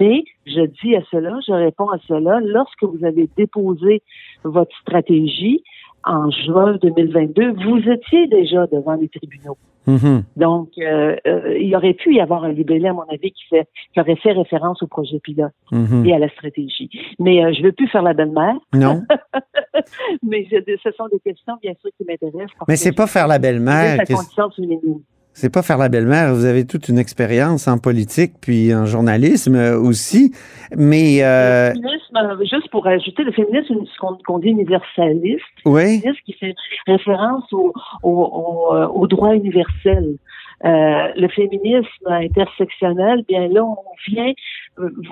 Mais 0.00 0.22
je 0.46 0.62
dis 0.82 0.94
à 0.94 1.02
cela, 1.10 1.38
je 1.46 1.52
réponds 1.52 1.88
à 1.90 1.98
cela, 2.06 2.38
lorsque 2.40 2.84
vous 2.84 3.04
avez 3.04 3.28
déposé 3.36 4.02
votre 4.44 4.76
stratégie 4.80 5.62
en 6.04 6.30
juin 6.30 6.76
2022, 6.80 7.52
vous 7.64 7.78
étiez 7.90 8.26
déjà 8.28 8.66
devant 8.68 8.94
les 8.94 9.08
tribunaux. 9.08 9.56
Mhm. 9.86 10.22
Donc, 10.36 10.68
euh, 10.78 11.16
euh, 11.26 11.58
il 11.58 11.74
aurait 11.74 11.94
pu 11.94 12.14
y 12.14 12.20
avoir 12.20 12.44
un 12.44 12.52
libellé, 12.52 12.86
à 12.88 12.92
mon 12.92 13.02
avis, 13.02 13.32
qui, 13.32 13.44
fait, 13.50 13.66
qui 13.92 14.00
aurait 14.00 14.16
fait 14.16 14.32
référence 14.32 14.82
au 14.82 14.86
projet 14.86 15.18
pilote 15.20 15.52
Mhm. 15.72 16.06
et 16.06 16.14
à 16.14 16.18
la 16.18 16.28
stratégie. 16.28 16.88
Mais 17.18 17.44
euh, 17.44 17.52
je 17.52 17.60
ne 17.60 17.66
veux 17.66 17.72
plus 17.72 17.88
faire 17.88 18.02
la 18.02 18.14
belle-mère, 18.14 18.54
Non. 18.72 19.02
mais 20.22 20.46
je- 20.50 20.76
ce 20.82 20.90
sont 20.92 21.08
des 21.08 21.18
questions, 21.20 21.54
bien 21.62 21.72
sûr, 21.80 21.90
qui 21.96 22.04
m'intéressent. 22.06 22.56
Mais 22.68 22.76
c'est 22.76 22.92
pas 22.92 23.06
faire 23.06 23.26
la 23.26 23.34
c'est 23.34 23.40
belle-mère. 23.40 23.96
la 23.96 24.04
Christ- 24.04 24.16
condition 24.16 24.50
féminine. 24.50 25.00
C'est 25.34 25.52
pas 25.52 25.62
faire 25.62 25.78
la 25.78 25.88
belle-mère. 25.88 26.34
Vous 26.34 26.44
avez 26.44 26.66
toute 26.66 26.88
une 26.88 26.98
expérience 26.98 27.66
en 27.66 27.78
politique 27.78 28.32
puis 28.40 28.74
en 28.74 28.84
journalisme 28.86 29.54
euh, 29.56 29.78
aussi. 29.78 30.32
Mais 30.76 31.22
euh, 31.22 31.70
Le 31.70 31.74
féminisme, 31.74 32.16
euh, 32.16 32.38
juste 32.40 32.70
pour 32.70 32.86
ajouter, 32.86 33.24
le 33.24 33.32
féminisme, 33.32 33.76
ce 33.86 34.22
qu'on 34.24 34.38
dit 34.38 34.48
universaliste, 34.48 35.42
oui. 35.64 36.00
féminisme 36.00 36.20
qui 36.26 36.32
fait 36.34 36.54
référence 36.86 37.50
au, 37.52 37.72
au, 38.02 38.10
au, 38.10 38.74
euh, 38.74 38.86
au 38.88 39.06
droit 39.06 39.34
universel. 39.34 40.16
Euh, 40.64 41.08
le 41.16 41.28
féminisme 41.28 42.06
intersectionnel, 42.06 43.24
bien 43.26 43.48
là, 43.48 43.64
on 43.64 43.76
vient 44.06 44.32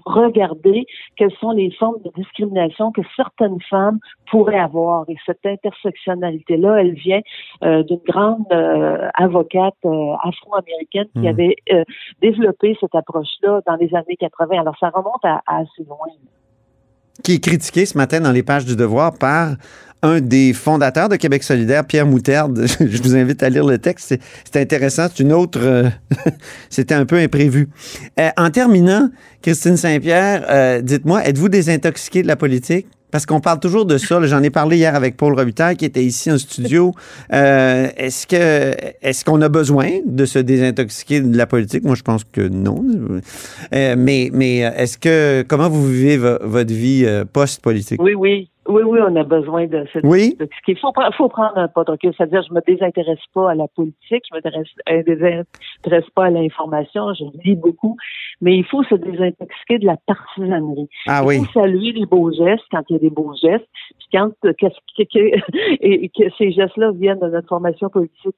regarder 0.07 0.87
quelles 1.17 1.35
sont 1.41 1.51
les 1.53 1.71
formes 1.73 2.01
de 2.05 2.11
discrimination 2.17 2.93
que 2.93 3.03
certaines 3.17 3.61
femmes 3.69 3.99
pourraient 4.31 4.59
avoir. 4.59 5.05
Et 5.09 5.17
cette 5.27 5.45
intersectionnalité-là, 5.45 6.81
elle 6.81 6.95
vient 6.95 7.21
euh, 7.65 7.83
d'une 7.83 8.01
grande 8.07 8.45
euh, 8.53 9.09
avocate 9.15 9.75
euh, 9.85 10.15
afro-américaine 10.23 11.09
qui 11.15 11.21
Mhm. 11.21 11.27
avait 11.27 11.57
euh, 11.73 11.85
développé 12.23 12.77
cette 12.81 12.95
approche-là 12.95 13.61
dans 13.67 13.77
les 13.77 13.95
années 13.95 14.17
80. 14.19 14.61
Alors, 14.61 14.77
ça 14.79 14.91
remonte 14.91 15.25
à, 15.25 15.43
à 15.47 15.59
assez 15.59 15.85
loin. 15.85 16.09
Qui 17.23 17.35
est 17.35 17.39
critiqué 17.41 17.87
ce 17.87 17.97
matin 17.97 18.21
dans 18.21 18.33
les 18.33 18.43
pages 18.43 18.65
du 18.65 18.77
Devoir 18.77 19.15
par 19.15 19.57
un 20.03 20.21
des 20.21 20.55
fondateurs 20.55 21.11
de 21.11 21.17
Québec 21.17 21.43
solidaire, 21.43 21.85
Pierre 21.85 22.07
Moutarde. 22.07 22.67
Je 22.81 23.03
vous 23.03 23.15
invite 23.17 23.43
à 23.43 23.51
lire 23.51 23.67
le 23.67 23.77
texte. 23.79 24.15
C'est- 24.51 24.59
intéressant. 24.61 25.09
C'est 25.15 25.23
une 25.23 25.33
autre. 25.33 25.59
euh, 25.63 25.89
C'était 26.71 26.95
un 26.95 27.05
peu 27.05 27.17
imprévu. 27.19 27.69
Euh, 28.19 28.31
en 28.39 28.51
terminant, 28.51 29.11
Christine 29.43 29.77
Saint-Pierre, 29.77 30.47
euh, 30.49 30.81
dites-moi, 30.81 31.27
êtes-vous 31.27 31.49
désintoxiquée 31.51 32.23
de 32.23 32.29
la 32.29 32.37
politique? 32.37 32.87
Parce 33.11 33.27
qu'on 33.27 33.41
parle 33.41 33.61
toujours 33.61 33.85
de 33.87 33.99
ça. 33.99 34.21
J'en 34.27 34.43
ai 34.43 34.51
parlé 34.51 34.77
hier 34.77 34.95
avec 34.95 35.17
Paul 35.17 35.35
Robitaille 35.35 35.77
qui 35.77 35.85
était 35.85 36.05
ici 36.05 36.31
en 36.31 36.39
studio. 36.39 36.95
Euh, 37.33 37.89
est-ce 37.97 38.27
que 38.27 38.75
est-ce 39.03 39.25
qu'on 39.25 39.41
a 39.43 39.49
besoin 39.49 39.89
de 40.05 40.25
se 40.25 40.39
désintoxiquer 40.39 41.21
de 41.21 41.37
la 41.37 41.47
politique? 41.47 41.85
Moi, 41.85 41.95
je 41.95 42.03
pense 42.03 42.25
que 42.25 42.41
non. 42.49 42.85
Euh, 43.75 43.95
mais 43.97 44.31
mais 44.33 44.59
est-ce 44.59 44.99
que 44.99 45.43
comment 45.47 45.69
vous 45.69 45.87
vivez 45.87 46.17
vo- 46.17 46.39
votre 46.43 46.73
vie 46.73 47.05
euh, 47.07 47.25
post-politique? 47.31 48.03
Oui, 48.03 48.15
oui. 48.15 48.49
Oui, 48.71 48.83
oui, 48.85 49.01
on 49.03 49.17
a 49.17 49.25
besoin 49.25 49.67
de 49.67 49.85
cette 49.93 50.05
Oui. 50.05 50.39
qu'il 50.65 50.79
faut, 50.79 50.91
pre- 50.93 51.13
faut 51.17 51.29
prendre 51.29 51.59
un 51.59 51.69
pas 51.69 51.85
de 51.85 51.91
recul. 51.91 52.13
C'est-à-dire, 52.17 52.43
je 52.49 52.55
me 52.55 52.61
désintéresse 52.67 53.19
pas 53.35 53.51
à 53.51 53.55
la 53.55 53.67
politique, 53.69 54.25
je 54.31 54.37
me 54.37 54.41
désintéresse- 54.41 54.69
euh, 54.89 55.03
désintéresse 55.03 56.11
pas 56.15 56.27
à 56.27 56.31
l'information, 56.31 57.13
je 57.15 57.25
lis 57.45 57.57
beaucoup, 57.57 57.97
mais 58.41 58.57
il 58.57 58.65
faut 58.65 58.83
se 58.85 58.95
désintoxiquer 58.95 59.79
de 59.79 59.87
la 59.87 59.97
partisanerie. 60.07 60.89
Ah 61.09 61.21
il 61.25 61.27
oui. 61.27 61.39
faut 61.45 61.61
saluer 61.61 61.93
les 61.93 62.07
beaux 62.07 62.31
gestes 62.33 62.65
quand 62.71 62.83
il 62.89 62.93
y 62.95 62.97
a 62.97 63.01
des 63.01 63.11
beaux 63.11 63.35
gestes, 63.35 63.69
puis 63.99 64.09
quand 64.13 64.31
euh, 64.45 64.53
que, 64.53 64.67
et 65.81 66.09
que 66.09 66.31
ces 66.39 66.53
gestes-là 66.53 66.93
viennent 66.93 67.19
de 67.21 67.29
notre 67.29 67.49
formation 67.49 67.89
politique 67.89 68.37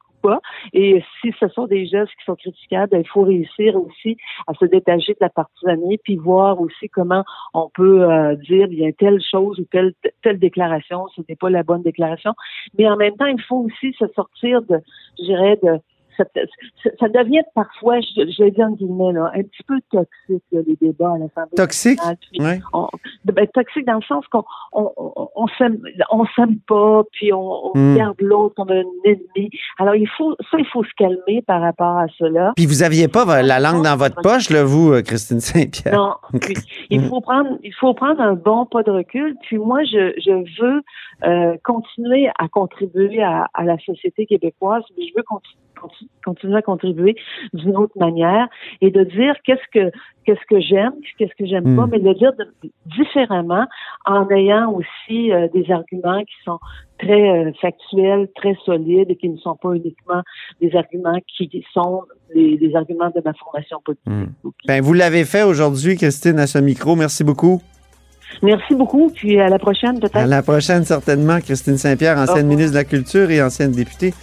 Et 0.72 1.02
si 1.20 1.32
ce 1.38 1.48
sont 1.48 1.66
des 1.66 1.86
gestes 1.86 2.12
qui 2.18 2.24
sont 2.24 2.36
critiquables, 2.36 2.90
ben, 2.90 3.00
il 3.00 3.08
faut 3.08 3.22
réussir 3.22 3.76
aussi 3.76 4.16
à 4.46 4.54
se 4.54 4.64
détacher 4.64 5.12
de 5.12 5.18
la 5.20 5.30
partisanerie, 5.30 5.98
puis 5.98 6.16
voir 6.16 6.60
aussi 6.60 6.88
comment 6.88 7.24
on 7.54 7.68
peut 7.74 8.04
euh, 8.04 8.34
dire 8.36 8.68
a 8.86 8.92
telle 8.92 9.20
chose 9.22 9.58
ou 9.58 9.64
telle 9.70 9.92
telle 10.22 10.38
déclaration, 10.38 11.06
ce 11.14 11.22
n'est 11.28 11.36
pas 11.36 11.50
la 11.50 11.62
bonne 11.62 11.82
déclaration. 11.82 12.34
Mais 12.78 12.88
en 12.88 12.96
même 12.96 13.16
temps, 13.16 13.26
il 13.26 13.40
faut 13.42 13.66
aussi 13.66 13.92
se 13.98 14.06
sortir 14.14 14.62
de, 14.62 14.78
je 15.18 15.24
dirais, 15.24 15.58
de 15.62 15.78
ça, 16.16 16.24
devient 17.08 17.42
parfois, 17.54 18.00
je, 18.00 18.22
je 18.26 18.48
dis 18.50 18.62
en 18.62 18.70
guillemets, 18.72 19.12
là, 19.12 19.30
un 19.34 19.42
petit 19.42 19.62
peu 19.66 19.78
toxique, 19.90 20.44
là, 20.52 20.60
les 20.66 20.76
débats 20.80 21.12
à 21.14 21.18
l'Assemblée 21.18 21.56
Toxique? 21.56 22.00
Ouais. 22.38 22.60
on- 22.72 22.88
ben, 23.24 23.46
toxique 23.54 23.86
dans 23.86 23.94
le 23.96 24.02
sens 24.02 24.26
qu'on 24.28 24.44
on, 24.72 24.90
on, 24.96 25.28
on 25.36 25.46
s'aime 25.58 25.78
on 26.10 26.24
s'aime 26.36 26.58
pas, 26.68 27.02
puis 27.12 27.32
on, 27.32 27.70
Hmm. 27.74 27.94
regarde 27.94 28.20
l'autre 28.20 28.54
comme 28.56 28.70
un 28.70 28.82
ennemi. 29.04 29.50
Alors 29.78 29.94
il 29.94 30.08
faut 30.08 30.34
ça, 30.50 30.58
il 30.58 30.66
faut 30.66 30.84
se 30.84 30.90
calmer 30.96 31.42
par 31.46 31.60
rapport 31.60 31.96
à 31.98 32.06
cela. 32.18 32.52
Puis 32.56 32.66
vous 32.66 32.82
aviez 32.82 33.08
pas 33.08 33.42
la 33.42 33.60
langue 33.60 33.82
dans 33.84 33.96
votre 33.96 34.20
poche, 34.22 34.50
là, 34.50 34.64
vous, 34.64 34.92
euh, 34.92 35.02
Christine 35.02 35.40
Saint-Pierre? 35.40 35.94
Non, 35.94 36.14
puis 36.40 36.54
il 36.90 37.02
faut 37.08 37.20
prendre 37.20 37.50
il 37.62 37.74
faut 37.74 37.94
prendre 37.94 38.20
un 38.20 38.34
bon 38.34 38.66
pas 38.66 38.82
de 38.82 38.90
recul. 38.90 39.36
Puis 39.42 39.58
moi, 39.58 39.82
je, 39.84 40.12
je 40.18 40.62
veux 40.62 40.82
euh, 41.24 41.56
continuer 41.64 42.28
à 42.38 42.48
contribuer 42.48 43.22
à, 43.22 43.48
à 43.54 43.64
la 43.64 43.78
société 43.78 44.26
québécoise, 44.26 44.82
mais 44.98 45.04
je 45.06 45.12
veux 45.16 45.22
conti- 45.22 45.56
conti- 45.71 45.71
continuer 46.24 46.56
à 46.56 46.62
contribuer 46.62 47.16
d'une 47.52 47.76
autre 47.76 47.96
manière 47.98 48.48
et 48.80 48.90
de 48.90 49.04
dire 49.04 49.34
qu'est-ce 49.44 49.66
que 49.72 49.90
qu'est-ce 50.24 50.46
que 50.48 50.60
j'aime, 50.60 50.92
qu'est-ce 51.18 51.34
que 51.36 51.46
j'aime 51.46 51.72
Mm. 51.72 51.76
pas, 51.76 51.86
mais 51.90 51.98
de 51.98 52.08
le 52.08 52.14
dire 52.14 52.32
de- 52.38 52.70
différemment 52.86 53.66
en 54.06 54.28
ayant 54.30 54.70
aussi 54.72 55.32
euh, 55.32 55.48
des 55.52 55.68
arguments 55.70 56.20
qui 56.20 56.34
sont 56.44 56.58
très 56.98 57.28
euh, 57.30 57.50
factuels, 57.60 58.28
très 58.36 58.56
solides 58.64 59.10
et 59.10 59.16
qui 59.16 59.28
ne 59.28 59.36
sont 59.38 59.56
pas 59.56 59.72
uniquement 59.72 60.22
des 60.60 60.74
arguments 60.76 61.18
qui 61.36 61.64
sont 61.74 62.02
les, 62.34 62.56
les 62.56 62.76
arguments 62.76 63.10
de 63.10 63.20
ma 63.24 63.32
formation 63.34 63.78
politique. 63.84 64.06
Mm. 64.06 64.26
Ben, 64.68 64.80
vous 64.82 64.92
l'avez 64.92 65.24
fait 65.24 65.42
aujourd'hui, 65.42 65.96
Christine, 65.96 66.38
à 66.38 66.46
ce 66.46 66.58
micro. 66.58 66.94
Merci 66.94 67.24
beaucoup. 67.24 67.60
Merci 68.42 68.74
beaucoup, 68.74 69.10
puis 69.14 69.38
à 69.40 69.48
la 69.48 69.58
prochaine 69.58 70.00
peut-être. 70.00 70.16
À 70.16 70.26
la 70.26 70.42
prochaine, 70.42 70.84
certainement. 70.84 71.38
Christine 71.40 71.76
Saint-Pierre, 71.76 72.16
ancienne 72.16 72.46
ministre 72.46 72.72
de 72.72 72.76
la 72.76 72.84
Culture 72.84 73.30
et 73.30 73.42
ancienne 73.42 73.72
députée 73.72 74.14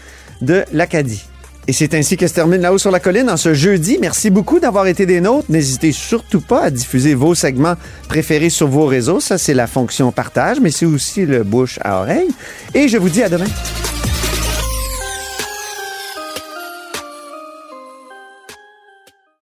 de 0.41 0.63
l'Acadie. 0.73 1.23
Et 1.69 1.71
c'est 1.71 1.93
ainsi 1.93 2.17
que 2.17 2.25
se 2.25 2.33
termine 2.33 2.61
là-haut 2.61 2.79
sur 2.79 2.89
la 2.89 2.99
colline 2.99 3.29
en 3.29 3.38
ce 3.38 3.53
jeudi. 3.53 3.99
Merci 4.01 4.31
beaucoup 4.31 4.59
d'avoir 4.59 4.88
été 4.88 5.05
des 5.05 5.21
nôtres. 5.21 5.45
N'hésitez 5.49 5.91
surtout 5.91 6.41
pas 6.41 6.63
à 6.63 6.71
diffuser 6.71 7.13
vos 7.13 7.35
segments 7.35 7.75
préférés 8.07 8.49
sur 8.49 8.67
vos 8.67 8.88
réseaux. 8.88 9.19
Ça, 9.19 9.38
c'est 9.38 9.53
la 9.53 9.67
fonction 9.67 10.11
partage, 10.11 10.59
mais 10.59 10.71
c'est 10.71 10.88
aussi 10.88 11.27
le 11.27 11.43
bouche 11.43 11.77
à 11.83 12.01
oreille. 12.01 12.29
Et 12.73 12.88
je 12.88 12.97
vous 12.97 13.09
dis 13.09 13.21
à 13.21 13.29
demain. 13.29 13.45